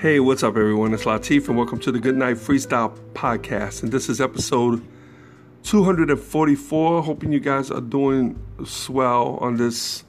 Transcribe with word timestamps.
Hey, 0.00 0.18
what's 0.18 0.42
up, 0.42 0.56
everyone? 0.56 0.94
It's 0.94 1.04
Latif, 1.04 1.48
and 1.48 1.58
welcome 1.58 1.78
to 1.80 1.92
the 1.92 1.98
Good 1.98 2.16
Night 2.16 2.36
Freestyle 2.36 2.98
Podcast. 3.12 3.82
And 3.82 3.92
this 3.92 4.08
is 4.08 4.18
episode 4.18 4.82
244. 5.64 7.02
Hoping 7.02 7.32
you 7.32 7.38
guys 7.38 7.70
are 7.70 7.82
doing 7.82 8.42
swell 8.64 9.36
on 9.42 9.58
this 9.58 10.04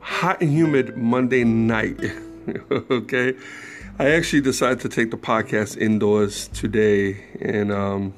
hot 0.00 0.40
and 0.40 0.50
humid 0.50 0.96
Monday 0.96 1.44
night. 1.44 2.00
okay, 2.70 3.34
I 3.98 4.12
actually 4.12 4.40
decided 4.40 4.80
to 4.80 4.88
take 4.88 5.10
the 5.10 5.18
podcast 5.18 5.76
indoors 5.76 6.48
today, 6.48 7.22
and 7.42 7.70
um, 7.70 8.14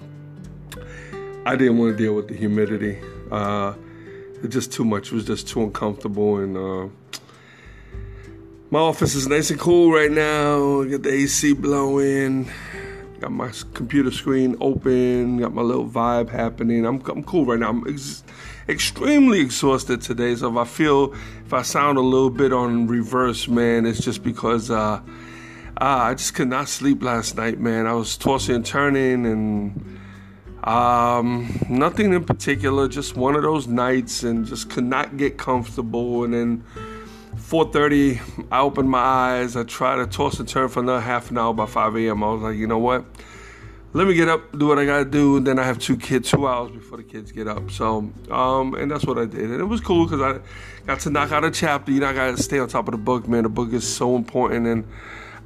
I 1.47 1.57
didn't 1.57 1.79
want 1.79 1.99
to 1.99 2.01
deal 2.01 2.15
with 2.15 2.29
the 2.29 2.37
humidity. 2.37 3.01
Uh, 3.33 3.75
it's 4.45 4.55
just 4.55 4.73
too 4.73 4.85
much. 4.85 5.09
It 5.09 5.15
was 5.15 5.25
just 5.25 5.49
too 5.49 5.65
uncomfortable, 5.65 6.37
and 6.37 6.57
uh, 6.57 7.19
my 8.71 8.81
office 8.81 9.15
is 9.15 9.27
nice 9.27 9.51
and 9.51 9.59
cool 9.59 9.93
right 9.93 10.11
now. 10.11 10.85
Got 10.85 11.03
the 11.03 11.13
AC 11.13 11.55
blowing. 11.55 12.51
Got 13.19 13.33
my 13.33 13.51
computer 13.73 14.11
screen 14.11 14.57
open. 14.61 15.39
Got 15.39 15.55
my 15.55 15.63
little 15.63 15.89
vibe 15.89 16.29
happening. 16.29 16.85
I'm, 16.85 17.03
I'm 17.07 17.25
cool 17.25 17.47
right 17.47 17.59
now. 17.59 17.71
I'm 17.71 17.89
ex- 17.89 18.23
extremely 18.69 19.41
exhausted 19.41 20.03
today. 20.03 20.35
So 20.37 20.51
if 20.51 20.57
I 20.57 20.65
feel, 20.65 21.15
if 21.47 21.53
I 21.55 21.63
sound 21.63 21.97
a 21.97 22.03
little 22.03 22.29
bit 22.29 22.53
on 22.53 22.87
reverse, 22.87 23.49
man, 23.49 23.87
it's 23.87 24.01
just 24.01 24.23
because 24.23 24.71
uh, 24.71 25.01
uh, 25.01 25.01
I 25.81 26.15
just 26.15 26.35
could 26.35 26.49
not 26.49 26.69
sleep 26.69 27.03
last 27.03 27.37
night, 27.37 27.59
man. 27.59 27.87
I 27.87 27.95
was 27.95 28.19
tossing 28.19 28.57
and 28.57 28.67
turning 28.67 29.25
and 29.25 29.99
um, 30.65 31.59
nothing 31.71 32.13
in 32.13 32.25
particular. 32.25 32.87
Just 32.87 33.17
one 33.17 33.35
of 33.35 33.43
those 33.43 33.67
nights 33.67 34.23
and 34.25 34.45
just 34.45 34.69
could 34.69 34.85
not 34.85 35.17
get 35.17 35.39
comfortable. 35.39 36.25
And 36.25 36.35
then 36.35 36.65
4.30, 37.49 38.47
I 38.53 38.61
opened 38.61 38.91
my 38.91 38.99
eyes. 38.99 39.57
I 39.57 39.65
tried 39.65 39.97
to 39.97 40.07
toss 40.07 40.39
and 40.39 40.47
turn 40.47 40.69
for 40.69 40.81
another 40.81 41.01
half 41.01 41.31
an 41.31 41.39
hour 41.39 41.55
by 41.55 41.65
5 41.65 41.97
a.m. 41.97 42.23
I 42.23 42.31
was 42.31 42.43
like, 42.43 42.57
you 42.59 42.67
know 42.67 42.77
what? 42.77 43.07
Let 43.95 44.07
me 44.07 44.13
get 44.13 44.29
up, 44.29 44.59
do 44.59 44.67
what 44.67 44.79
I 44.79 44.85
got 44.85 44.99
to 44.99 45.05
do. 45.07 45.39
And 45.39 45.47
then 45.47 45.59
I 45.59 45.63
have 45.65 45.79
two 45.79 45.97
kids, 45.97 46.31
two 46.31 46.47
hours 46.47 46.73
before 46.73 46.99
the 46.99 47.05
kids 47.05 47.33
get 47.33 47.49
up. 47.49 47.71
So, 47.71 48.13
um, 48.31 48.75
and 48.75 48.91
that's 48.91 49.07
what 49.07 49.17
I 49.17 49.25
did. 49.25 49.51
And 49.51 49.61
it 49.63 49.65
was 49.65 49.81
cool 49.81 50.05
because 50.05 50.21
I 50.21 50.41
got 50.87 51.01
to 51.01 51.11
knock 51.11 51.33
out 51.33 51.43
a 51.43 51.51
chapter. 51.51 51.91
You 51.91 52.01
know, 52.01 52.09
I 52.09 52.13
got 52.13 52.37
to 52.37 52.43
stay 52.43 52.59
on 52.59 52.69
top 52.69 52.87
of 52.87 52.93
the 52.93 52.99
book, 52.99 53.27
man. 53.27 53.45
The 53.45 53.49
book 53.49 53.73
is 53.73 53.89
so 53.89 54.15
important. 54.15 54.67
And 54.67 54.87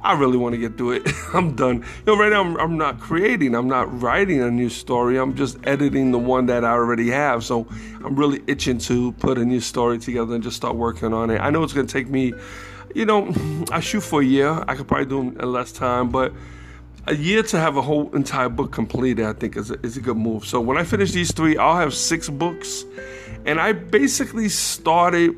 I 0.03 0.13
really 0.13 0.37
want 0.37 0.53
to 0.53 0.59
get 0.59 0.77
through 0.77 0.93
it. 0.93 1.07
I'm 1.33 1.55
done. 1.55 1.77
You 1.77 1.85
know, 2.05 2.17
right 2.17 2.31
now 2.31 2.41
I'm, 2.41 2.57
I'm 2.57 2.77
not 2.77 2.99
creating, 2.99 3.55
I'm 3.55 3.67
not 3.67 4.01
writing 4.01 4.41
a 4.41 4.51
new 4.51 4.69
story. 4.69 5.17
I'm 5.17 5.35
just 5.35 5.57
editing 5.65 6.11
the 6.11 6.19
one 6.19 6.47
that 6.47 6.65
I 6.65 6.71
already 6.71 7.09
have. 7.09 7.43
So 7.43 7.67
I'm 8.03 8.15
really 8.15 8.43
itching 8.47 8.79
to 8.79 9.13
put 9.13 9.37
a 9.37 9.45
new 9.45 9.61
story 9.61 9.97
together 9.97 10.35
and 10.35 10.43
just 10.43 10.57
start 10.57 10.75
working 10.75 11.13
on 11.13 11.29
it. 11.29 11.39
I 11.39 11.49
know 11.49 11.63
it's 11.63 11.73
going 11.73 11.87
to 11.87 11.93
take 11.93 12.09
me, 12.09 12.33
you 12.93 13.05
know, 13.05 13.33
I 13.71 13.79
shoot 13.79 14.01
for 14.01 14.21
a 14.21 14.25
year. 14.25 14.63
I 14.67 14.75
could 14.75 14.87
probably 14.87 15.05
do 15.05 15.29
it 15.29 15.41
in 15.41 15.51
less 15.51 15.71
time, 15.71 16.09
but 16.09 16.33
a 17.07 17.15
year 17.15 17.43
to 17.43 17.59
have 17.59 17.77
a 17.77 17.81
whole 17.81 18.13
entire 18.15 18.49
book 18.49 18.71
completed, 18.71 19.25
I 19.25 19.33
think 19.33 19.57
is 19.57 19.71
a, 19.71 19.79
is 19.85 19.97
a 19.97 20.01
good 20.01 20.17
move. 20.17 20.45
So 20.45 20.59
when 20.59 20.77
I 20.77 20.83
finish 20.83 21.11
these 21.11 21.31
three, 21.33 21.57
I'll 21.57 21.77
have 21.77 21.93
six 21.93 22.29
books. 22.29 22.85
And 23.45 23.59
I 23.59 23.73
basically 23.73 24.49
started 24.49 25.35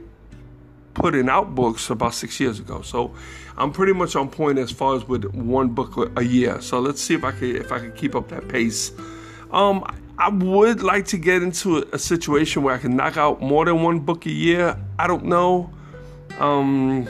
putting 0.94 1.28
out 1.28 1.56
books 1.56 1.90
about 1.90 2.14
six 2.14 2.40
years 2.40 2.60
ago. 2.60 2.82
So 2.82 3.16
I'm 3.58 3.72
pretty 3.72 3.94
much 3.94 4.16
on 4.16 4.30
point 4.30 4.60
as 4.60 4.72
far 4.72 4.96
as 4.96 5.08
with 5.08 5.26
one 5.34 5.70
book 5.70 6.12
a 6.18 6.24
year. 6.24 6.62
So 6.62 6.80
let's 6.80 7.02
see 7.02 7.14
if 7.14 7.24
I 7.24 7.32
can 7.32 7.56
if 7.56 7.72
I 7.72 7.80
can 7.80 7.92
keep 7.94 8.16
up 8.16 8.28
that 8.30 8.48
pace. 8.48 8.92
Um, 9.52 9.86
I 10.18 10.30
would 10.30 10.82
like 10.82 11.06
to 11.08 11.18
get 11.18 11.44
into 11.44 11.88
a, 11.92 12.00
situation 12.00 12.64
where 12.64 12.74
I 12.74 12.78
can 12.78 12.96
knock 12.96 13.18
out 13.18 13.42
more 13.42 13.66
than 13.66 13.84
one 13.84 14.00
book 14.00 14.26
a 14.26 14.32
year. 14.32 14.78
I 14.98 15.08
don't 15.08 15.26
know. 15.26 15.70
Um, 16.40 17.08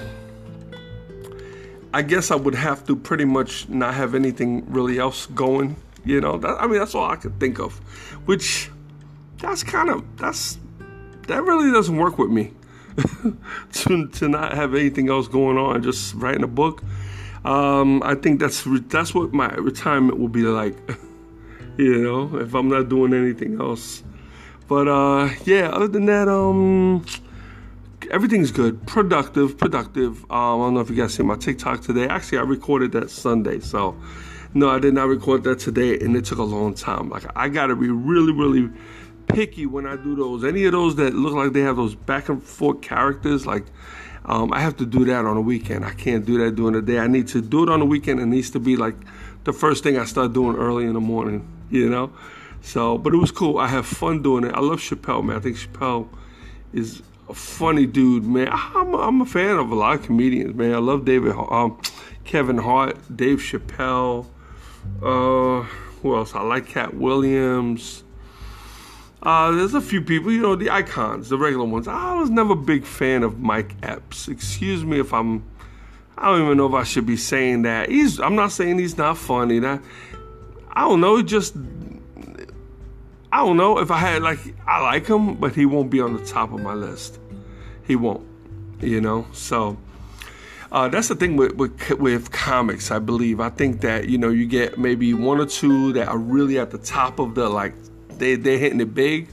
I 1.93 2.01
guess 2.01 2.31
I 2.31 2.35
would 2.35 2.55
have 2.55 2.85
to 2.87 2.95
pretty 2.95 3.25
much 3.25 3.69
not 3.69 3.93
have 3.93 4.15
anything 4.15 4.65
really 4.71 4.99
else 4.99 5.27
going. 5.27 5.75
You 6.03 6.21
know, 6.21 6.37
that, 6.37 6.61
I 6.61 6.67
mean 6.67 6.79
that's 6.79 6.93
all 6.93 7.09
I 7.09 7.15
could 7.15 7.39
think 7.39 7.59
of. 7.59 7.77
Which 8.25 8.69
that's 9.37 9.63
kind 9.63 9.89
of 9.89 10.03
that's 10.17 10.57
that 11.27 11.43
really 11.43 11.71
doesn't 11.71 11.95
work 11.95 12.17
with 12.17 12.29
me. 12.29 12.53
to, 13.73 14.07
to 14.07 14.29
not 14.29 14.53
have 14.53 14.73
anything 14.73 15.09
else 15.09 15.27
going 15.27 15.57
on, 15.57 15.83
just 15.83 16.13
writing 16.15 16.43
a 16.43 16.47
book. 16.47 16.83
Um, 17.43 18.01
I 18.03 18.15
think 18.15 18.39
that's 18.39 18.63
that's 18.87 19.13
what 19.13 19.33
my 19.33 19.49
retirement 19.53 20.19
will 20.19 20.29
be 20.29 20.43
like. 20.43 20.75
you 21.77 22.01
know, 22.01 22.37
if 22.37 22.53
I'm 22.53 22.69
not 22.69 22.89
doing 22.89 23.13
anything 23.13 23.59
else. 23.59 24.03
But 24.67 24.87
uh, 24.87 25.29
yeah, 25.43 25.69
other 25.69 25.87
than 25.87 26.05
that, 26.05 26.27
um, 26.27 27.05
everything's 28.09 28.51
good. 28.51 28.85
Productive, 28.87 29.57
productive. 29.57 30.23
Um, 30.31 30.61
I 30.61 30.65
don't 30.65 30.73
know 30.73 30.79
if 30.79 30.89
you 30.89 30.95
guys 30.95 31.13
see 31.13 31.23
my 31.23 31.35
TikTok 31.35 31.81
today. 31.81 32.07
Actually, 32.07 32.39
I 32.39 32.41
recorded 32.41 32.91
that 32.93 33.11
Sunday, 33.11 33.59
so 33.59 33.95
no, 34.55 34.69
I 34.69 34.79
did 34.79 34.93
not 34.93 35.07
record 35.07 35.43
that 35.43 35.59
today, 35.59 35.99
and 35.99 36.15
it 36.15 36.25
took 36.25 36.39
a 36.39 36.43
long 36.43 36.73
time. 36.73 37.09
Like 37.09 37.25
I 37.35 37.49
got 37.49 37.67
to 37.67 37.75
be 37.75 37.89
really, 37.89 38.33
really 38.33 38.69
picky 39.27 39.65
when 39.65 39.85
I 39.85 39.95
do 39.95 40.15
those. 40.15 40.43
Any 40.43 40.65
of 40.65 40.71
those 40.71 40.95
that 40.95 41.13
look 41.13 41.33
like 41.33 41.53
they 41.53 41.61
have 41.61 41.75
those 41.75 41.95
back 41.95 42.29
and 42.29 42.41
forth 42.41 42.81
characters, 42.81 43.45
like 43.45 43.65
um, 44.25 44.51
I 44.53 44.59
have 44.61 44.77
to 44.77 44.85
do 44.85 45.05
that 45.05 45.25
on 45.25 45.37
a 45.37 45.41
weekend. 45.41 45.85
I 45.85 45.93
can't 45.93 46.25
do 46.25 46.43
that 46.43 46.55
during 46.55 46.73
the 46.73 46.81
day. 46.81 46.99
I 46.99 47.07
need 47.07 47.27
to 47.29 47.41
do 47.41 47.63
it 47.63 47.69
on 47.69 47.79
the 47.79 47.85
weekend. 47.85 48.19
It 48.19 48.25
needs 48.25 48.49
to 48.51 48.59
be 48.59 48.75
like 48.75 48.95
the 49.43 49.53
first 49.53 49.83
thing 49.83 49.97
I 49.97 50.05
start 50.05 50.33
doing 50.33 50.57
early 50.57 50.85
in 50.85 50.93
the 50.93 50.99
morning, 50.99 51.47
you 51.69 51.89
know? 51.89 52.11
So, 52.61 52.97
but 52.97 53.13
it 53.13 53.17
was 53.17 53.31
cool. 53.31 53.59
I 53.59 53.67
have 53.67 53.85
fun 53.85 54.23
doing 54.23 54.43
it. 54.43 54.53
I 54.53 54.59
love 54.59 54.79
Chappelle, 54.79 55.23
man. 55.23 55.37
I 55.37 55.39
think 55.39 55.57
Chappelle 55.57 56.07
is 56.73 57.03
a 57.29 57.33
funny 57.33 57.85
dude, 57.85 58.23
man. 58.23 58.49
I'm, 58.51 58.95
I'm 58.95 59.21
a 59.21 59.25
fan 59.25 59.57
of 59.57 59.71
a 59.71 59.75
lot 59.75 59.99
of 59.99 60.03
comedians, 60.03 60.55
man. 60.55 60.73
I 60.73 60.79
love 60.79 61.05
David, 61.05 61.33
um, 61.33 61.79
Kevin 62.23 62.57
Hart, 62.57 62.97
Dave 63.15 63.37
Chappelle. 63.37 64.25
Uh, 65.01 65.61
who 66.01 66.15
else? 66.15 66.33
I 66.33 66.41
like 66.41 66.67
Katt 66.67 66.95
Williams. 66.95 68.03
Uh, 69.25 69.51
there's 69.51 69.73
a 69.73 69.81
few 69.81 70.03
people, 70.03 70.31
you 70.31 70.39
know, 70.39 70.55
the 70.55 70.69
icons, 70.69 71.29
the 71.29 71.37
regular 71.37 71.65
ones. 71.65 71.87
I 71.87 72.13
was 72.13 72.29
never 72.29 72.53
a 72.53 72.55
big 72.55 72.85
fan 72.85 73.23
of 73.23 73.39
Mike 73.39 73.75
Epps. 73.81 74.27
Excuse 74.27 74.85
me 74.85 74.99
if 74.99 75.13
I'm. 75.13 75.43
I 76.15 76.27
don't 76.27 76.43
even 76.43 76.57
know 76.57 76.67
if 76.67 76.73
I 76.73 76.83
should 76.83 77.07
be 77.07 77.17
saying 77.17 77.63
that. 77.63 77.89
He's. 77.89 78.19
I'm 78.19 78.35
not 78.35 78.51
saying 78.51 78.77
he's 78.77 78.97
not 78.97 79.17
funny. 79.17 79.57
That 79.57 79.81
I 80.71 80.81
don't 80.81 81.01
know. 81.01 81.23
Just 81.23 81.55
I 83.31 83.37
don't 83.39 83.57
know 83.57 83.79
if 83.79 83.89
I 83.89 83.97
had 83.97 84.21
like 84.21 84.39
I 84.67 84.81
like 84.81 85.07
him, 85.07 85.35
but 85.35 85.55
he 85.55 85.65
won't 85.65 85.89
be 85.89 86.01
on 86.01 86.13
the 86.15 86.23
top 86.23 86.53
of 86.53 86.61
my 86.61 86.73
list. 86.73 87.19
He 87.87 87.95
won't. 87.95 88.25
You 88.79 89.01
know. 89.01 89.25
So 89.31 89.75
uh, 90.71 90.87
that's 90.87 91.07
the 91.07 91.15
thing 91.15 91.35
with, 91.35 91.53
with 91.55 91.89
with 91.99 92.31
comics. 92.31 92.91
I 92.91 92.99
believe. 92.99 93.39
I 93.39 93.49
think 93.49 93.81
that 93.81 94.07
you 94.07 94.19
know 94.19 94.29
you 94.29 94.45
get 94.45 94.77
maybe 94.77 95.15
one 95.15 95.39
or 95.39 95.47
two 95.47 95.93
that 95.93 96.09
are 96.09 96.17
really 96.19 96.59
at 96.59 96.69
the 96.69 96.77
top 96.77 97.17
of 97.17 97.33
the 97.33 97.49
like 97.49 97.73
they 98.19 98.35
they're 98.35 98.57
hitting 98.57 98.79
it 98.79 98.93
big, 98.93 99.29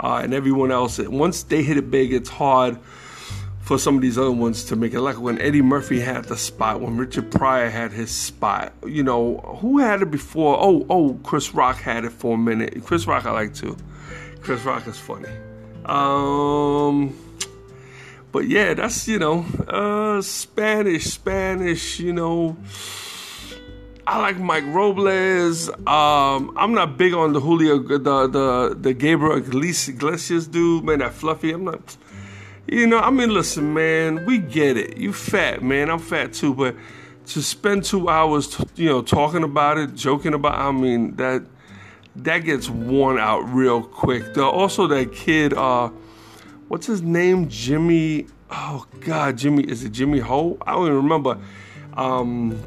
uh, 0.00 0.20
and 0.22 0.34
everyone 0.34 0.70
else 0.70 0.98
once 0.98 1.42
they 1.42 1.62
hit 1.62 1.76
it 1.76 1.90
big, 1.90 2.12
it's 2.12 2.28
hard 2.30 2.78
for 3.60 3.78
some 3.78 3.96
of 3.96 4.02
these 4.02 4.18
other 4.18 4.32
ones 4.32 4.64
to 4.64 4.76
make 4.76 4.92
it. 4.92 5.00
Like 5.00 5.20
when 5.20 5.40
Eddie 5.40 5.62
Murphy 5.62 6.00
had 6.00 6.24
the 6.24 6.36
spot, 6.36 6.80
when 6.80 6.96
Richard 6.96 7.30
Pryor 7.30 7.70
had 7.70 7.92
his 7.92 8.10
spot. 8.10 8.72
You 8.86 9.02
know 9.02 9.38
who 9.60 9.78
had 9.78 10.02
it 10.02 10.10
before? 10.10 10.58
Oh 10.60 10.86
oh, 10.90 11.18
Chris 11.22 11.54
Rock 11.54 11.76
had 11.76 12.04
it 12.04 12.12
for 12.12 12.34
a 12.34 12.38
minute. 12.38 12.84
Chris 12.84 13.06
Rock 13.06 13.26
I 13.26 13.30
like 13.30 13.54
too. 13.54 13.76
Chris 14.40 14.62
Rock 14.64 14.86
is 14.86 14.98
funny. 14.98 15.28
Um. 15.84 17.16
But 18.32 18.48
yeah, 18.48 18.72
that's 18.72 19.06
you 19.06 19.18
know, 19.18 19.44
uh, 19.68 20.22
Spanish, 20.22 21.04
Spanish, 21.04 22.00
you 22.00 22.14
know, 22.14 22.56
I 24.06 24.18
like 24.18 24.38
Mike 24.38 24.64
Robles. 24.66 25.68
Um, 25.68 26.52
I'm 26.56 26.74
not 26.74 26.98
big 26.98 27.14
on 27.14 27.32
the 27.32 27.40
Julio, 27.40 27.78
the 27.78 27.98
the 27.98 28.76
the 28.78 28.94
Gabriel 28.94 29.36
Iglesias 29.36 30.46
dude, 30.48 30.84
man. 30.84 30.98
That 30.98 31.12
fluffy. 31.12 31.52
I'm 31.52 31.64
not. 31.64 31.96
You 32.66 32.86
know, 32.86 32.98
I 32.98 33.10
mean, 33.10 33.30
listen, 33.30 33.72
man. 33.74 34.26
We 34.26 34.38
get 34.38 34.76
it. 34.76 34.96
You 34.96 35.12
fat, 35.12 35.62
man. 35.62 35.88
I'm 35.88 36.00
fat 36.00 36.32
too, 36.32 36.52
but 36.52 36.74
to 37.26 37.42
spend 37.42 37.84
two 37.84 38.08
hours, 38.08 38.60
you 38.74 38.88
know, 38.88 39.02
talking 39.02 39.44
about 39.44 39.78
it, 39.78 39.94
joking 39.94 40.34
about. 40.34 40.56
I 40.56 40.72
mean, 40.72 41.14
that 41.16 41.44
that 42.16 42.38
gets 42.38 42.68
worn 42.68 43.18
out 43.18 43.42
real 43.48 43.82
quick. 43.84 44.34
The, 44.34 44.44
also, 44.44 44.88
that 44.88 45.12
kid, 45.12 45.54
uh, 45.54 45.88
what's 46.66 46.86
his 46.86 47.02
name? 47.02 47.48
Jimmy. 47.48 48.26
Oh 48.50 48.84
God, 49.00 49.38
Jimmy. 49.38 49.62
Is 49.62 49.84
it 49.84 49.92
Jimmy 49.92 50.18
Ho? 50.18 50.58
I 50.66 50.72
don't 50.72 50.86
even 50.86 50.96
remember. 50.96 51.38
Um, 51.94 52.58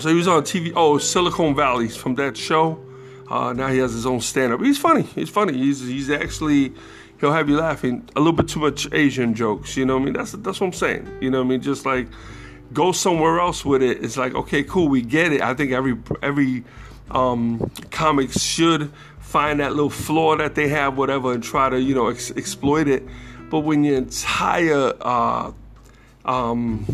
so 0.00 0.08
he 0.08 0.14
was 0.14 0.28
on 0.28 0.42
TV. 0.42 0.72
Oh, 0.74 0.98
Silicon 0.98 1.54
Valley 1.54 1.88
from 1.88 2.14
that 2.16 2.36
show. 2.36 2.82
Uh, 3.28 3.52
now 3.52 3.68
he 3.68 3.78
has 3.78 3.92
his 3.92 4.06
own 4.06 4.20
stand-up. 4.20 4.60
He's 4.60 4.78
funny. 4.78 5.02
He's 5.02 5.30
funny. 5.30 5.52
He's 5.52 5.80
he's 5.80 6.10
actually 6.10 6.72
he'll 7.20 7.32
have 7.32 7.48
you 7.48 7.56
laughing. 7.56 8.08
A 8.16 8.20
little 8.20 8.32
bit 8.32 8.48
too 8.48 8.60
much 8.60 8.92
Asian 8.92 9.34
jokes. 9.34 9.76
You 9.76 9.86
know 9.86 9.94
what 9.94 10.02
I 10.02 10.04
mean? 10.06 10.14
That's 10.14 10.32
that's 10.32 10.60
what 10.60 10.68
I'm 10.68 10.72
saying. 10.72 11.08
You 11.20 11.30
know 11.30 11.38
what 11.38 11.46
I 11.46 11.48
mean? 11.50 11.62
Just 11.62 11.86
like 11.86 12.08
go 12.72 12.92
somewhere 12.92 13.40
else 13.40 13.64
with 13.64 13.82
it. 13.82 14.02
It's 14.02 14.16
like 14.16 14.34
okay, 14.34 14.62
cool, 14.62 14.88
we 14.88 15.02
get 15.02 15.32
it. 15.32 15.42
I 15.42 15.54
think 15.54 15.72
every 15.72 15.96
every 16.22 16.64
um, 17.10 17.70
comic 17.90 18.32
should 18.32 18.92
find 19.20 19.60
that 19.60 19.70
little 19.70 19.90
flaw 19.90 20.36
that 20.36 20.54
they 20.54 20.68
have, 20.68 20.96
whatever, 20.96 21.32
and 21.32 21.42
try 21.42 21.68
to 21.68 21.80
you 21.80 21.94
know 21.94 22.08
ex- 22.08 22.32
exploit 22.32 22.88
it. 22.88 23.04
But 23.50 23.60
when 23.60 23.84
your 23.84 23.96
entire 23.96 24.92
uh, 25.00 25.52
um, 26.24 26.86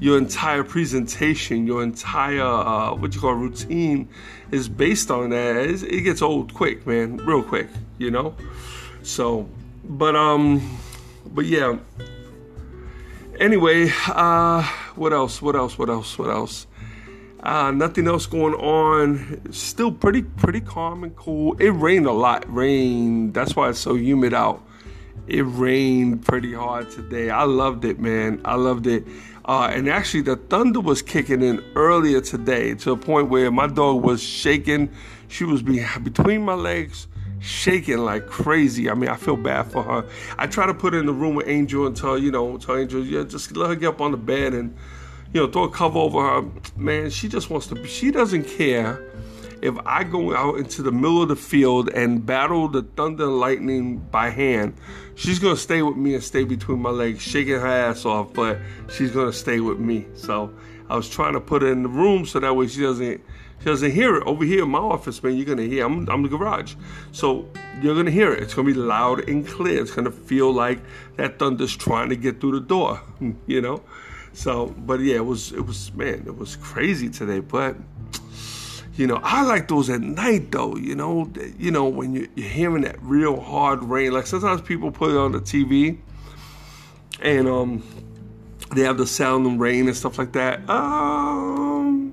your 0.00 0.16
entire 0.16 0.64
presentation, 0.64 1.66
your 1.66 1.82
entire 1.82 2.42
uh, 2.42 2.94
what 2.94 3.14
you 3.14 3.20
call 3.20 3.34
routine 3.34 4.08
is 4.50 4.68
based 4.68 5.10
on 5.10 5.30
that. 5.30 5.56
It's, 5.56 5.82
it 5.82 6.00
gets 6.00 6.22
old 6.22 6.54
quick, 6.54 6.86
man, 6.86 7.18
real 7.18 7.42
quick, 7.42 7.68
you 7.98 8.10
know. 8.10 8.34
So, 9.02 9.48
but 9.84 10.16
um, 10.16 10.78
but 11.26 11.44
yeah. 11.44 11.78
Anyway, 13.38 13.90
uh, 14.08 14.62
what 14.96 15.12
else? 15.12 15.40
What 15.40 15.56
else? 15.56 15.78
What 15.78 15.88
else? 15.88 16.18
What 16.18 16.30
else? 16.30 16.66
Uh, 17.42 17.70
nothing 17.70 18.06
else 18.06 18.26
going 18.26 18.54
on. 18.54 19.52
Still 19.52 19.92
pretty 19.92 20.22
pretty 20.22 20.60
calm 20.60 21.04
and 21.04 21.14
cool. 21.16 21.56
It 21.58 21.70
rained 21.70 22.06
a 22.06 22.12
lot. 22.12 22.44
Rain. 22.52 23.32
That's 23.32 23.54
why 23.54 23.70
it's 23.70 23.78
so 23.78 23.94
humid 23.94 24.34
out. 24.34 24.62
It 25.26 25.42
rained 25.42 26.24
pretty 26.24 26.52
hard 26.52 26.90
today. 26.90 27.30
I 27.30 27.44
loved 27.44 27.84
it, 27.84 28.00
man. 28.00 28.40
I 28.44 28.56
loved 28.56 28.86
it. 28.86 29.04
Uh, 29.44 29.70
and 29.72 29.88
actually, 29.88 30.22
the 30.22 30.36
thunder 30.36 30.80
was 30.80 31.02
kicking 31.02 31.42
in 31.42 31.64
earlier 31.74 32.20
today 32.20 32.74
to 32.74 32.92
a 32.92 32.96
point 32.96 33.28
where 33.28 33.50
my 33.50 33.66
dog 33.66 34.02
was 34.02 34.22
shaking. 34.22 34.90
She 35.28 35.44
was 35.44 35.62
be- 35.62 35.84
between 36.02 36.44
my 36.44 36.54
legs, 36.54 37.06
shaking 37.40 37.98
like 37.98 38.26
crazy. 38.26 38.90
I 38.90 38.94
mean, 38.94 39.08
I 39.08 39.16
feel 39.16 39.36
bad 39.36 39.70
for 39.70 39.82
her. 39.82 40.04
I 40.38 40.46
try 40.46 40.66
to 40.66 40.74
put 40.74 40.92
her 40.92 41.00
in 41.00 41.06
the 41.06 41.12
room 41.12 41.34
with 41.34 41.48
Angel 41.48 41.86
and 41.86 41.96
tell, 41.96 42.18
you 42.18 42.30
know, 42.30 42.58
tell 42.58 42.76
Angel, 42.76 43.04
yeah, 43.04 43.24
just 43.24 43.56
let 43.56 43.70
her 43.70 43.76
get 43.76 43.88
up 43.88 44.00
on 44.00 44.10
the 44.10 44.18
bed 44.18 44.52
and, 44.52 44.76
you 45.32 45.40
know, 45.40 45.50
throw 45.50 45.64
a 45.64 45.70
cover 45.70 45.98
over 45.98 46.20
her. 46.20 46.48
Man, 46.76 47.10
she 47.10 47.28
just 47.28 47.50
wants 47.50 47.66
to, 47.68 47.86
she 47.86 48.10
doesn't 48.10 48.44
care 48.44 49.02
if 49.62 49.74
I 49.84 50.04
go 50.04 50.34
out 50.34 50.58
into 50.58 50.82
the 50.82 50.92
middle 50.92 51.22
of 51.22 51.28
the 51.28 51.36
field 51.36 51.90
and 51.90 52.24
battle 52.24 52.68
the 52.68 52.82
thunder 52.82 53.24
and 53.24 53.38
lightning 53.38 53.98
by 53.98 54.30
hand, 54.30 54.74
she's 55.14 55.38
gonna 55.38 55.56
stay 55.56 55.82
with 55.82 55.96
me 55.96 56.14
and 56.14 56.24
stay 56.24 56.44
between 56.44 56.80
my 56.80 56.90
legs, 56.90 57.22
shaking 57.22 57.54
her 57.54 57.66
ass 57.66 58.04
off, 58.04 58.32
but 58.32 58.58
she's 58.90 59.10
gonna 59.10 59.32
stay 59.32 59.60
with 59.60 59.78
me. 59.78 60.06
So 60.14 60.52
I 60.88 60.96
was 60.96 61.08
trying 61.08 61.34
to 61.34 61.40
put 61.40 61.62
her 61.62 61.70
in 61.70 61.82
the 61.82 61.88
room 61.88 62.26
so 62.26 62.40
that 62.40 62.54
way 62.54 62.66
she 62.66 62.80
doesn't 62.80 63.20
she 63.60 63.66
doesn't 63.66 63.90
hear 63.90 64.16
it. 64.16 64.26
Over 64.26 64.42
here 64.42 64.62
in 64.62 64.70
my 64.70 64.78
office, 64.78 65.22
man, 65.22 65.36
you're 65.36 65.44
gonna 65.44 65.68
hear. 65.68 65.84
I'm, 65.84 66.08
I'm 66.08 66.24
in 66.24 66.30
the 66.30 66.38
garage, 66.38 66.74
so 67.12 67.46
you're 67.82 67.94
gonna 67.94 68.10
hear 68.10 68.32
it. 68.32 68.42
It's 68.42 68.54
gonna 68.54 68.66
be 68.66 68.74
loud 68.74 69.28
and 69.28 69.46
clear. 69.46 69.82
It's 69.82 69.90
gonna 69.90 70.10
feel 70.10 70.50
like 70.50 70.80
that 71.16 71.38
thunder's 71.38 71.76
trying 71.76 72.08
to 72.08 72.16
get 72.16 72.40
through 72.40 72.52
the 72.52 72.66
door, 72.66 73.00
you 73.46 73.60
know. 73.60 73.82
So, 74.32 74.66
but 74.78 75.00
yeah, 75.00 75.16
it 75.16 75.26
was 75.26 75.52
it 75.52 75.66
was 75.66 75.92
man, 75.92 76.24
it 76.26 76.36
was 76.36 76.56
crazy 76.56 77.10
today, 77.10 77.40
but 77.40 77.76
you 78.94 79.06
know, 79.06 79.20
I 79.22 79.42
like 79.42 79.68
those 79.68 79.88
at 79.90 80.00
night 80.00 80.50
though. 80.50 80.76
You 80.76 80.94
know, 80.94 81.30
you 81.58 81.70
know 81.70 81.88
when 81.88 82.14
you, 82.14 82.28
you're 82.34 82.48
hearing 82.48 82.82
that 82.82 83.00
real 83.02 83.40
hard 83.40 83.82
rain. 83.82 84.12
Like 84.12 84.26
sometimes 84.26 84.60
people 84.60 84.90
put 84.90 85.10
it 85.10 85.16
on 85.16 85.32
the 85.32 85.40
TV, 85.40 85.98
and 87.20 87.48
um, 87.48 87.82
they 88.74 88.82
have 88.82 88.98
the 88.98 89.06
sound 89.06 89.46
of 89.46 89.58
rain 89.58 89.86
and 89.86 89.96
stuff 89.96 90.18
like 90.18 90.32
that. 90.32 90.68
Um, 90.68 92.12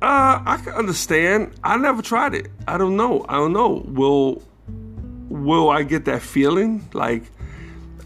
uh, 0.00 0.42
I 0.44 0.60
can 0.62 0.72
understand. 0.72 1.54
I 1.62 1.76
never 1.76 2.02
tried 2.02 2.34
it. 2.34 2.48
I 2.66 2.78
don't 2.78 2.96
know. 2.96 3.24
I 3.28 3.34
don't 3.34 3.52
know. 3.52 3.84
Will 3.86 4.42
will 5.28 5.70
I 5.70 5.82
get 5.82 6.04
that 6.06 6.22
feeling? 6.22 6.88
Like, 6.92 7.24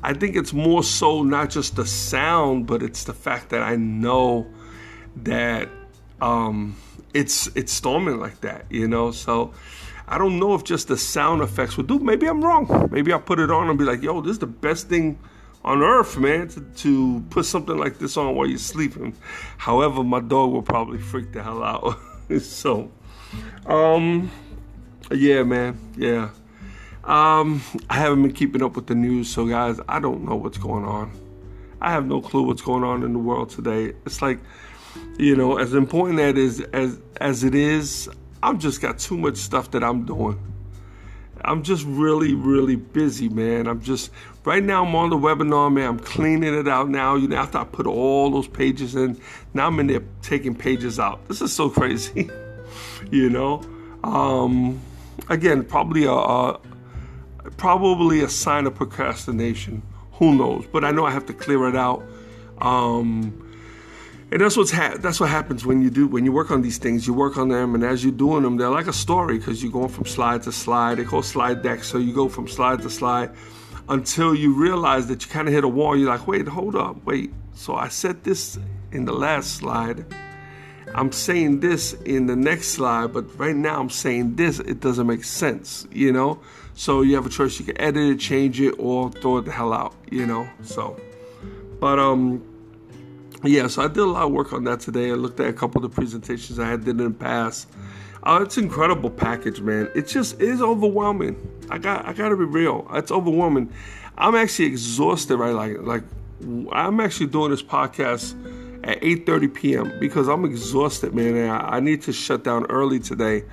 I 0.03 0.13
think 0.13 0.37
it's 0.37 0.53
more 0.53 0.85
so 0.85 1.23
not 1.23 1.51
just 1.51 1.77
the 1.77 1.87
sound, 1.87 2.67
but 2.67 2.83
it's 2.83 3.05
the 3.05 3.15
fact 3.15 3.51
that 3.51 3.63
I 3.63 3.77
know 3.77 4.47
that 5.17 5.69
um, 6.21 6.77
it's 7.15 7.47
it's 7.49 7.73
storming 7.73 8.19
like 8.19 8.41
that, 8.43 8.67
you 8.71 8.89
know. 8.89 9.11
So 9.11 9.53
I 10.09 10.19
don't 10.19 10.39
know 10.39 10.55
if 10.55 10.65
just 10.65 10.89
the 10.89 10.97
sound 10.97 11.43
effects 11.43 11.77
would 11.77 11.87
do. 11.87 11.99
Maybe 11.99 12.27
I'm 12.27 12.43
wrong. 12.45 12.89
Maybe 12.91 13.13
I'll 13.13 13.21
put 13.21 13.41
it 13.41 13.51
on 13.51 13.69
and 13.69 13.79
be 13.79 13.85
like, 13.85 14.03
"Yo, 14.03 14.21
this 14.21 14.33
is 14.33 14.39
the 14.39 14.47
best 14.47 14.89
thing 14.89 15.19
on 15.65 15.83
earth, 15.83 16.17
man, 16.17 16.49
to, 16.49 16.61
to 16.61 17.25
put 17.31 17.45
something 17.45 17.77
like 17.77 17.99
this 17.99 18.17
on 18.17 18.35
while 18.35 18.47
you're 18.47 18.59
sleeping." 18.59 19.15
However, 19.59 20.05
my 20.05 20.21
dog 20.21 20.53
will 20.53 20.63
probably 20.63 20.99
freak 20.99 21.33
the 21.33 21.43
hell 21.43 21.63
out. 21.63 21.99
so, 22.41 22.91
um, 23.67 24.31
yeah, 25.11 25.43
man, 25.43 25.79
yeah. 25.97 26.31
Um, 27.05 27.63
I 27.89 27.95
haven't 27.95 28.23
been 28.23 28.33
keeping 28.33 28.63
up 28.65 28.75
with 28.75 28.89
the 28.89 28.97
news, 28.97 29.29
so 29.31 29.47
guys, 29.47 29.79
I 29.89 30.01
don't 30.01 30.25
know 30.25 30.35
what's 30.35 30.59
going 30.59 30.85
on. 30.85 31.13
I 31.81 31.93
have 31.93 32.05
no 32.05 32.21
clue 32.21 32.43
what's 32.43 32.63
going 32.63 32.83
on 32.83 33.05
in 33.05 33.13
the 33.13 33.19
world 33.19 33.51
today. 33.51 33.93
It's 34.05 34.21
like 34.21 34.41
you 35.19 35.37
know, 35.37 35.59
as 35.59 35.75
important 35.75 36.19
that 36.19 36.37
is 36.37 36.61
as 36.73 36.99
as 37.21 37.45
it 37.45 37.55
is, 37.55 38.09
I've 38.43 38.59
just 38.59 38.81
got 38.81 38.99
too 38.99 39.17
much 39.17 39.37
stuff 39.37 39.71
that 39.73 39.83
I'm 39.83 40.05
doing. 40.05 40.39
I'm 41.45 41.63
just 41.63 41.85
really, 41.87 42.35
really 42.35 42.77
busy, 42.77 43.29
man. 43.29 43.67
I'm 43.67 43.81
just 43.81 44.11
right 44.45 44.63
now. 44.63 44.85
I'm 44.85 44.95
on 44.95 45.11
the 45.11 45.17
webinar, 45.17 45.73
man. 45.73 45.89
I'm 45.89 45.99
cleaning 45.99 46.55
it 46.55 46.67
out 46.67 46.89
now. 46.89 47.15
You 47.15 47.29
know, 47.29 47.37
after 47.37 47.59
I 47.59 47.65
put 47.65 47.87
all 47.87 48.31
those 48.31 48.49
pages 48.49 48.95
in, 48.95 49.21
now 49.55 49.69
I'm 49.69 49.79
in 49.79 49.87
there 49.87 50.03
taking 50.23 50.55
pages 50.55 50.99
out. 50.99 51.27
This 51.29 51.41
is 51.41 51.53
so 51.53 51.69
crazy, 51.71 52.29
you 53.11 53.31
know. 53.31 53.63
Um, 54.03 54.81
again, 55.29 55.65
probably 55.65 56.05
a, 56.05 56.13
a 56.13 56.61
probably 57.57 58.23
a 58.23 58.29
sign 58.29 58.67
of 58.67 58.75
procrastination. 58.75 59.83
Who 60.13 60.35
knows? 60.35 60.67
But 60.71 60.85
I 60.85 60.91
know 60.91 61.05
I 61.05 61.11
have 61.11 61.27
to 61.27 61.33
clear 61.33 61.69
it 61.69 61.77
out. 61.77 62.03
Um, 62.59 63.46
and 64.33 64.41
that's 64.41 64.57
what's 64.57 64.73
ha- 64.73 64.97
that's 64.99 65.21
what 65.21 65.29
happens 65.29 65.65
when 65.65 65.83
you 65.83 65.91
do 65.91 66.09
when 66.09 66.25
you 66.25 66.33
work 66.33 66.51
on 66.51 66.63
these 66.63 66.79
things. 66.79 67.07
You 67.07 67.15
work 67.15 67.37
on 67.37 67.49
them, 67.49 67.75
and 67.75 67.85
as 67.85 68.03
you're 68.05 68.13
doing 68.13 68.43
them, 68.43 68.57
they're 68.57 68.71
like 68.71 68.89
a 68.89 68.93
story 68.93 69.39
because 69.39 69.63
you're 69.63 69.73
going 69.73 69.89
from 69.89 70.05
slide 70.05 70.43
to 70.45 70.53
slide. 70.53 70.97
They 70.97 71.05
call 71.05 71.23
slide 71.23 71.63
decks, 71.63 71.87
so 71.89 71.99
you 71.99 72.13
go 72.13 72.29
from 72.29 72.49
slide 72.49 72.83
to 72.83 72.91
slide 72.91 73.31
until 73.89 74.35
you 74.35 74.53
realize 74.53 75.07
that 75.09 75.25
you 75.25 75.31
kind 75.31 75.47
of 75.47 75.55
hit 75.55 75.63
a 75.63 75.69
wall. 75.69 75.97
You're 75.97 76.09
like, 76.09 76.27
wait, 76.27 76.49
hold 76.49 76.75
up, 76.75 77.05
wait. 77.05 77.33
So 77.55 77.77
I 77.77 77.89
said 77.89 78.25
this 78.25 78.59
in 78.91 79.05
the 79.05 79.13
last 79.13 79.57
slide. 79.57 80.05
I'm 80.95 81.13
saying 81.13 81.61
this 81.61 81.93
in 81.93 82.27
the 82.27 82.37
next 82.37 82.69
slide, 82.69 83.13
but 83.13 83.39
right 83.39 83.55
now 83.55 83.79
I'm 83.81 83.91
saying 83.91 84.37
this. 84.37 84.59
It 84.59 84.81
doesn't 84.81 85.07
make 85.07 85.23
sense, 85.23 85.87
you 85.93 86.13
know. 86.13 86.41
So 86.75 87.03
you 87.03 87.15
have 87.15 87.27
a 87.27 87.31
choice. 87.31 87.59
You 87.61 87.65
can 87.65 87.81
edit 87.81 88.11
it, 88.11 88.19
change 88.19 88.61
it, 88.61 88.73
or 88.79 89.11
throw 89.11 89.39
it 89.39 89.45
the 89.45 89.53
hell 89.53 89.73
out, 89.73 89.95
you 90.11 90.27
know. 90.27 90.49
So, 90.63 90.99
but 91.81 91.99
um 92.01 92.43
yeah, 93.47 93.67
so 93.67 93.83
I 93.83 93.89
did 93.89 93.99
a 93.99 94.05
lot 94.05 94.25
of 94.25 94.33
work 94.33 94.53
on 94.53 94.65
that 94.65 94.81
today. 94.81 95.11
I 95.11 95.15
looked 95.15 95.41
at 95.41 95.49
a 95.49 95.53
couple 95.53 95.85
of 95.85 95.91
the 95.91 95.95
presentations 95.95 96.59
I 96.59 96.69
had 96.69 96.85
did 96.85 97.01
in 97.01 97.05
the 97.05 97.11
past. 97.11 97.69
Uh, 98.23 98.41
it's 98.43 98.59
incredible 98.59 99.11
package, 99.11 99.61
man. 99.61 99.89
It 99.95 100.09
just 100.09 100.41
is 100.41 100.61
overwhelming. 100.61 101.37
I 101.71 101.79
got 101.79 102.07
I 102.07 102.13
got 102.13 102.31
to 102.31 102.37
be 102.37 102.45
real. 102.45 102.87
It's 102.93 103.13
overwhelming. 103.13 103.73
I'm 104.19 104.35
actually 104.35 104.67
exhausted 104.67 105.37
right 105.37 105.55
like 105.55 105.79
like 105.81 106.03
I'm 106.73 106.99
actually 107.01 107.27
doing 107.27 107.51
this 107.51 107.63
podcast 107.63 108.35
at 108.85 109.01
8:30 109.01 109.55
p.m. 109.55 109.93
because 110.01 110.29
I'm 110.29 110.45
exhausted, 110.45 111.15
man. 111.15 111.37
And 111.37 111.51
I, 111.51 111.77
I 111.77 111.81
need 111.81 112.03
to 112.03 112.13
shut 112.13 112.43
down 112.43 112.67
early 112.67 112.99
today. 112.99 113.45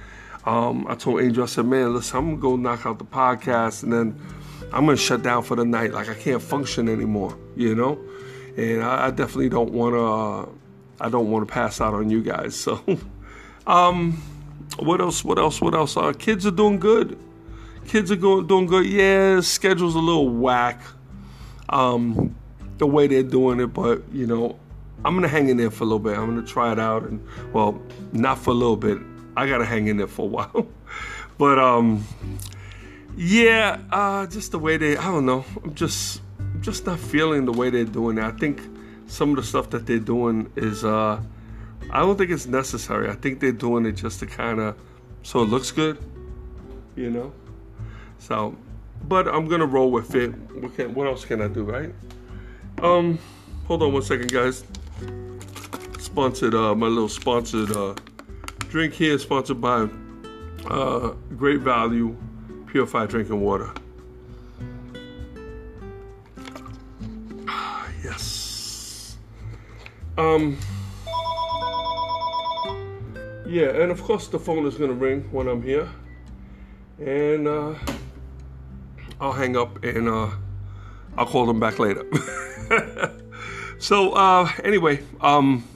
Um, 0.46 0.88
I 0.88 0.96
told 0.96 1.22
Angel, 1.22 1.44
I 1.44 1.48
said, 1.48 1.66
man, 1.66 1.94
listen, 1.94 2.18
I'm 2.18 2.26
gonna 2.32 2.42
go 2.42 2.56
knock 2.56 2.86
out 2.86 3.00
the 3.00 3.06
podcast 3.06 3.84
and 3.84 3.94
then 3.94 4.20
I'm 4.74 4.86
gonna 4.86 4.98
shut 4.98 5.22
down 5.22 5.44
for 5.44 5.56
the 5.56 5.66
night. 5.66 5.94
Like 5.94 6.10
I 6.10 6.16
can't 6.16 6.42
function 6.42 6.90
anymore, 6.90 7.38
you 7.56 7.76
know 7.76 8.00
and 8.58 8.84
I, 8.84 9.08
I 9.08 9.10
definitely 9.12 9.50
don't 9.50 9.72
want 9.72 9.96
to. 9.96 10.04
Uh, 10.04 10.50
I 11.02 11.10
don't 11.10 11.32
want 11.32 11.48
to 11.48 11.52
pass 11.52 11.82
out 11.82 11.94
on 11.94 12.10
you 12.10 12.22
guys. 12.22 12.56
So, 12.56 12.82
um, 13.68 14.22
what 14.78 15.02
else? 15.02 15.24
What 15.24 15.38
else? 15.38 15.62
What 15.62 15.74
else? 15.74 15.98
Uh, 15.98 16.14
kids 16.14 16.46
are 16.46 16.52
doing 16.52 16.80
good. 16.80 17.18
Kids 17.88 18.12
are 18.12 18.16
going 18.16 18.48
doing 18.48 18.66
good. 18.66 18.86
Yeah, 18.86 19.42
schedule's 19.42 19.96
a 19.96 20.00
little 20.00 20.30
whack. 20.30 20.82
Um, 21.70 22.36
the 22.78 22.88
way 22.88 23.08
they're 23.08 23.24
doing 23.24 23.60
it, 23.60 23.68
but 23.68 24.02
you 24.12 24.26
know, 24.28 24.58
I'm 25.06 25.16
gonna 25.16 25.28
hang 25.28 25.50
in 25.50 25.58
there 25.58 25.72
for 25.72 25.84
a 25.84 25.88
little 25.88 26.00
bit. 26.00 26.18
I'm 26.18 26.28
gonna 26.28 26.48
try 26.48 26.72
it 26.72 26.80
out, 26.80 27.04
and 27.04 27.26
well, 27.52 27.82
not 28.12 28.40
for 28.40 28.52
a 28.52 28.56
little 28.56 28.78
bit. 28.78 29.00
I 29.36 29.48
gotta 29.48 29.66
hang 29.66 29.88
in 29.88 29.98
there 29.98 30.08
for 30.08 30.24
a 30.24 30.30
while. 30.30 30.68
but 31.38 31.60
um, 31.60 32.06
yeah, 33.18 33.80
uh, 33.92 34.28
just 34.28 34.52
the 34.52 34.60
way 34.60 34.78
they. 34.78 34.96
I 34.96 35.06
don't 35.06 35.26
know. 35.26 35.44
I'm 35.64 35.76
just 35.76 36.22
just 36.64 36.86
not 36.86 36.98
feeling 36.98 37.46
the 37.46 37.52
way 37.52 37.70
they're 37.70 37.84
doing 37.84 38.18
it. 38.18 38.24
I 38.24 38.32
think 38.32 38.62
some 39.08 39.32
of 39.32 39.36
the 39.36 39.44
stuff 39.44 39.70
that 39.72 39.86
they're 39.86 40.00
doing 40.00 40.52
is 40.56 40.84
uh, 40.84 41.22
I 41.92 42.00
don't 42.00 42.18
think 42.18 42.32
it's 42.32 42.48
necessary. 42.48 43.10
I 43.10 43.16
think 43.16 43.42
they're 43.42 43.52
doing 43.52 43.86
it 43.86 43.92
just 43.92 44.20
to 44.22 44.26
kind 44.26 44.60
of 44.60 44.78
so 45.22 45.42
it 45.42 45.50
looks 45.50 45.72
good, 45.72 45.98
you 46.96 47.10
know. 47.10 47.34
So, 48.18 48.56
but 49.08 49.28
I'm 49.28 49.48
gonna 49.48 49.66
roll 49.66 49.92
with 49.92 50.16
it. 50.16 50.30
What, 50.54 50.76
can, 50.76 50.94
what 50.94 51.08
else 51.08 51.26
can 51.26 51.42
I 51.42 51.50
do, 51.50 51.64
right? 51.64 51.94
Um, 52.82 53.20
hold 53.68 53.84
on 53.84 53.94
one 53.94 54.02
second, 54.02 54.32
guys. 54.32 54.64
Sponsored, 56.00 56.56
uh, 56.56 56.76
my 56.76 56.88
little 56.88 57.10
sponsored 57.10 57.72
uh, 57.72 57.96
drink 58.70 58.94
here, 58.94 59.18
sponsored 59.18 59.60
by 59.60 59.88
uh, 60.68 61.14
Great 61.36 61.60
Value 61.60 62.16
Purified 62.68 63.10
Drinking 63.10 63.42
Water. 63.42 63.74
Um. 70.18 70.58
Yeah, 73.46 73.70
and 73.70 73.92
of 73.92 74.02
course 74.02 74.28
the 74.28 74.40
phone 74.40 74.66
is 74.66 74.76
gonna 74.76 74.94
ring 74.94 75.28
when 75.32 75.48
I'm 75.48 75.62
here, 75.62 75.88
and 77.00 77.48
uh, 77.48 77.76
I'll 79.20 79.32
hang 79.32 79.56
up 79.56 79.84
and 79.84 80.10
uh, 80.10 80.32
I'll 81.18 81.26
call 81.26 81.46
them 81.46 81.60
back 81.60 81.80
later. 81.80 82.06
so 83.80 84.14
uh, 84.14 84.50
anyway, 84.64 85.04
um, 85.22 85.68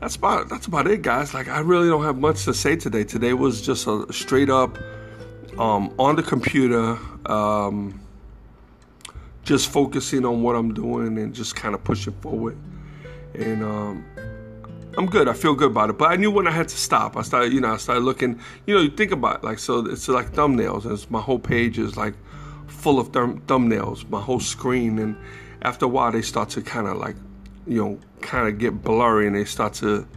that's 0.00 0.16
about 0.16 0.48
that's 0.48 0.66
about 0.66 0.86
it, 0.86 1.02
guys. 1.02 1.34
Like 1.34 1.48
I 1.48 1.60
really 1.60 1.88
don't 1.88 2.04
have 2.04 2.18
much 2.18 2.44
to 2.44 2.54
say 2.54 2.76
today. 2.76 3.04
Today 3.04 3.32
was 3.32 3.62
just 3.62 3.86
a 3.86 4.06
straight 4.12 4.50
up 4.50 4.78
um, 5.58 5.94
on 5.98 6.16
the 6.16 6.22
computer, 6.22 6.98
um, 7.26 8.00
just 9.46 9.70
focusing 9.70 10.26
on 10.26 10.42
what 10.42 10.56
I'm 10.56 10.74
doing 10.74 11.16
and 11.18 11.32
just 11.32 11.54
kind 11.54 11.74
of 11.74 11.84
pushing 11.84 12.12
forward. 12.14 12.58
And 13.32 13.62
um, 13.62 14.04
I'm 14.98 15.06
good. 15.06 15.28
I 15.28 15.34
feel 15.34 15.54
good 15.54 15.70
about 15.70 15.88
it. 15.88 15.98
But 15.98 16.10
I 16.10 16.16
knew 16.16 16.32
when 16.32 16.48
I 16.48 16.50
had 16.50 16.66
to 16.66 16.76
stop. 16.76 17.16
I 17.16 17.22
started, 17.22 17.52
you 17.52 17.60
know, 17.60 17.72
I 17.72 17.76
started 17.76 18.00
looking. 18.00 18.40
You 18.66 18.74
know, 18.74 18.80
you 18.80 18.90
think 18.90 19.12
about 19.12 19.36
it, 19.36 19.44
like 19.44 19.60
so. 19.60 19.86
It's 19.86 20.08
like 20.08 20.32
thumbnails. 20.32 20.90
It's 20.92 21.08
my 21.10 21.20
whole 21.20 21.38
page 21.38 21.78
is 21.78 21.96
like 21.96 22.14
full 22.66 22.98
of 22.98 23.12
thumb, 23.12 23.40
thumbnails. 23.46 24.08
My 24.10 24.20
whole 24.20 24.40
screen, 24.40 24.98
and 24.98 25.16
after 25.62 25.84
a 25.84 25.88
while, 25.88 26.10
they 26.10 26.22
start 26.22 26.48
to 26.50 26.60
kind 26.60 26.88
of 26.88 26.96
like, 26.96 27.14
you 27.68 27.82
know, 27.82 28.00
kind 28.20 28.48
of 28.48 28.58
get 28.58 28.82
blurry, 28.82 29.28
and 29.28 29.36
they 29.36 29.44
start 29.44 29.74
to 29.74 30.08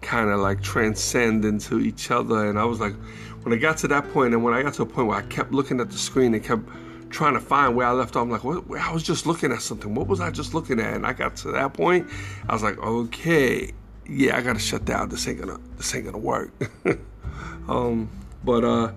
kind 0.00 0.30
of 0.30 0.38
like 0.38 0.62
transcend 0.62 1.44
into 1.44 1.80
each 1.80 2.12
other. 2.12 2.48
And 2.48 2.56
I 2.56 2.64
was 2.64 2.78
like, 2.78 2.94
when 3.42 3.52
I 3.52 3.56
got 3.56 3.78
to 3.78 3.88
that 3.88 4.12
point, 4.12 4.32
and 4.32 4.44
when 4.44 4.54
I 4.54 4.62
got 4.62 4.74
to 4.74 4.82
a 4.82 4.86
point 4.86 5.08
where 5.08 5.18
I 5.18 5.22
kept 5.22 5.50
looking 5.50 5.80
at 5.80 5.90
the 5.90 5.98
screen 5.98 6.34
and 6.34 6.44
kept 6.44 6.62
trying 7.10 7.34
to 7.34 7.40
find 7.40 7.76
where 7.76 7.86
I 7.86 7.92
left 7.92 8.16
off. 8.16 8.22
I'm 8.22 8.30
like, 8.30 8.44
what? 8.44 8.64
I 8.78 8.92
was 8.92 9.02
just 9.02 9.26
looking 9.26 9.52
at 9.52 9.62
something. 9.62 9.94
What 9.94 10.06
was 10.06 10.20
I 10.20 10.30
just 10.30 10.54
looking 10.54 10.80
at? 10.80 10.94
And 10.94 11.06
I 11.06 11.12
got 11.12 11.36
to 11.36 11.52
that 11.52 11.74
point. 11.74 12.08
I 12.48 12.52
was 12.52 12.62
like, 12.62 12.78
okay, 12.78 13.72
yeah, 14.08 14.36
I 14.36 14.40
gotta 14.42 14.58
shut 14.58 14.84
down. 14.84 15.08
This 15.08 15.26
ain't 15.26 15.40
gonna 15.40 15.58
this 15.76 15.94
ain't 15.94 16.04
gonna 16.04 16.18
work. 16.18 16.50
um, 17.68 18.10
but 18.44 18.64
uh, 18.64 18.92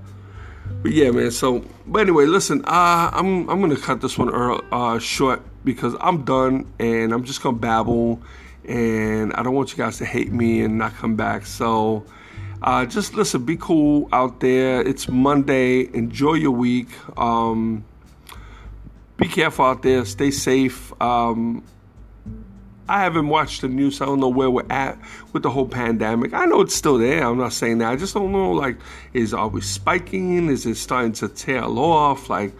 but 0.81 0.91
yeah, 0.91 1.11
man. 1.11 1.31
So, 1.31 1.65
but 1.87 1.99
anyway, 2.01 2.25
listen. 2.25 2.63
Uh, 2.65 3.09
I'm 3.13 3.49
I'm 3.49 3.61
gonna 3.61 3.77
cut 3.77 4.01
this 4.01 4.17
one 4.17 4.29
early, 4.29 4.61
uh, 4.71 4.99
short 4.99 5.41
because 5.63 5.95
I'm 5.99 6.23
done 6.23 6.71
and 6.79 7.13
I'm 7.13 7.23
just 7.23 7.41
gonna 7.41 7.57
babble, 7.57 8.21
and 8.65 9.33
I 9.33 9.43
don't 9.43 9.53
want 9.53 9.71
you 9.71 9.77
guys 9.77 9.97
to 9.97 10.05
hate 10.05 10.31
me 10.31 10.61
and 10.61 10.77
not 10.77 10.95
come 10.95 11.15
back. 11.15 11.45
So. 11.45 12.05
Uh, 12.61 12.85
just 12.85 13.13
listen, 13.13 13.45
be 13.45 13.55
cool 13.55 14.09
out 14.11 14.41
there. 14.41 14.81
It's 14.81 15.07
Monday. 15.07 15.89
Enjoy 15.95 16.33
your 16.33 16.51
week. 16.51 16.89
Um, 17.17 17.85
be 19.19 19.27
careful 19.27 19.65
out 19.65 19.81
there. 19.81 20.05
Stay 20.05 20.31
safe. 20.31 20.93
Um, 21.01 21.63
I 22.87 23.01
haven't 23.01 23.27
watched 23.27 23.61
the 23.61 23.67
news. 23.67 24.01
I 24.01 24.05
don't 24.05 24.19
know 24.19 24.29
where 24.29 24.49
we're 24.49 24.65
at 24.69 24.97
with 25.33 25.43
the 25.43 25.51
whole 25.51 25.67
pandemic. 25.67 26.33
I 26.33 26.45
know 26.45 26.61
it's 26.61 26.73
still 26.73 26.97
there. 26.97 27.23
I'm 27.23 27.37
not 27.37 27.53
saying 27.53 27.79
that. 27.79 27.91
I 27.91 27.95
just 27.97 28.15
don't 28.15 28.31
know. 28.31 28.51
Like, 28.51 28.77
is 29.13 29.33
are 29.33 29.47
we 29.47 29.61
spiking? 29.61 30.49
Is 30.49 30.65
it 30.65 30.75
starting 30.75 31.11
to 31.13 31.27
tail 31.27 31.77
off? 31.77 32.29
Like, 32.29 32.53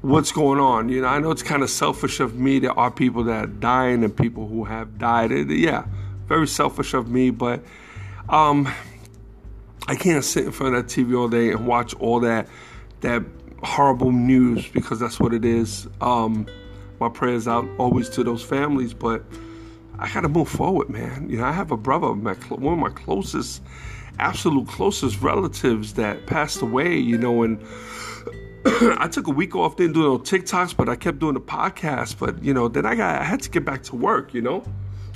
what's 0.00 0.32
going 0.32 0.60
on? 0.60 0.88
You 0.88 1.02
know, 1.02 1.08
I 1.08 1.18
know 1.18 1.32
it's 1.32 1.42
kind 1.42 1.62
of 1.62 1.68
selfish 1.68 2.20
of 2.20 2.36
me. 2.36 2.60
There 2.60 2.78
are 2.78 2.90
people 2.90 3.24
that 3.24 3.44
are 3.44 3.46
dying 3.46 4.04
and 4.04 4.16
people 4.16 4.46
who 4.46 4.64
have 4.64 4.98
died. 4.98 5.32
It, 5.32 5.50
yeah, 5.50 5.84
very 6.26 6.48
selfish 6.48 6.94
of 6.94 7.08
me. 7.08 7.30
But 7.30 7.62
um, 8.30 8.72
I 9.86 9.96
can't 9.96 10.24
sit 10.24 10.46
in 10.46 10.52
front 10.52 10.76
of 10.76 10.86
that 10.86 10.94
TV 10.94 11.18
all 11.18 11.28
day 11.28 11.50
and 11.50 11.66
watch 11.66 11.92
all 11.94 12.20
that 12.20 12.48
that 13.00 13.22
horrible 13.62 14.12
news 14.12 14.66
because 14.68 15.00
that's 15.00 15.18
what 15.18 15.32
it 15.34 15.44
is. 15.44 15.86
Um, 16.00 16.46
my 17.00 17.08
prayers 17.08 17.46
out 17.46 17.68
always 17.78 18.08
to 18.10 18.24
those 18.24 18.42
families, 18.42 18.92
but 18.92 19.24
I 19.98 20.12
got 20.12 20.22
to 20.22 20.28
move 20.28 20.48
forward, 20.48 20.88
man. 20.88 21.28
You 21.28 21.38
know, 21.38 21.44
I 21.44 21.52
have 21.52 21.70
a 21.70 21.76
brother, 21.76 22.14
my, 22.14 22.34
one 22.34 22.74
of 22.74 22.78
my 22.78 22.90
closest, 22.90 23.62
absolute 24.18 24.68
closest 24.68 25.20
relatives 25.20 25.94
that 25.94 26.26
passed 26.26 26.62
away. 26.62 26.96
You 26.96 27.18
know, 27.18 27.42
and 27.42 27.60
I 28.64 29.08
took 29.10 29.26
a 29.26 29.32
week 29.32 29.56
off, 29.56 29.76
didn't 29.76 29.94
do 29.94 30.02
no 30.02 30.18
TikToks, 30.18 30.76
but 30.76 30.88
I 30.88 30.96
kept 30.96 31.18
doing 31.18 31.34
the 31.34 31.40
podcast. 31.40 32.18
But 32.18 32.42
you 32.42 32.54
know, 32.54 32.68
then 32.68 32.86
I 32.86 32.94
got 32.94 33.20
I 33.20 33.24
had 33.24 33.42
to 33.42 33.50
get 33.50 33.64
back 33.64 33.82
to 33.84 33.96
work. 33.96 34.34
You 34.34 34.42
know, 34.42 34.64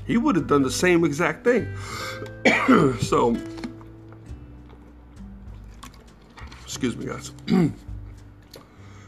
he 0.06 0.16
would 0.16 0.36
have 0.36 0.46
done 0.46 0.62
the 0.62 0.70
same 0.70 1.04
exact 1.04 1.44
thing. 1.44 1.72
so, 3.00 3.36
excuse 6.64 6.96
me, 6.96 7.06
guys. 7.06 7.32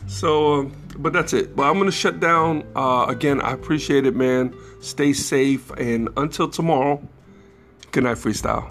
so, 0.07 0.61
uh, 0.61 0.71
but 0.99 1.13
that's 1.13 1.33
it. 1.33 1.57
But 1.57 1.65
I'm 1.65 1.79
gonna 1.79 1.91
shut 1.91 2.21
down 2.21 2.67
uh, 2.77 3.07
again. 3.09 3.41
I 3.41 3.53
appreciate 3.53 4.07
it, 4.07 4.15
man. 4.15 4.55
Stay 4.81 5.13
safe, 5.13 5.71
and 5.73 6.09
until 6.17 6.49
tomorrow, 6.49 7.03
good 7.93 8.05
night, 8.05 8.17
freestyle. 8.17 8.71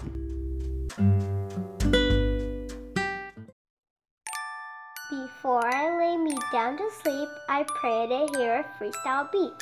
Before 5.10 5.66
I 5.66 5.98
lay 5.98 6.16
me 6.16 6.36
down 6.52 6.78
to 6.78 6.90
sleep, 7.02 7.28
I 7.48 7.64
pray 7.80 8.06
to 8.06 8.38
hear 8.38 8.64
a 8.64 8.82
freestyle 8.82 9.30
beat. 9.30 9.52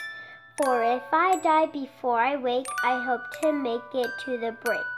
For 0.58 0.84
if 0.84 1.02
I 1.12 1.36
die 1.36 1.66
before 1.66 2.20
I 2.20 2.36
wake, 2.36 2.66
I 2.84 3.02
hope 3.02 3.22
to 3.40 3.52
make 3.52 3.80
it 3.94 4.10
to 4.24 4.38
the 4.38 4.54
break. 4.64 4.91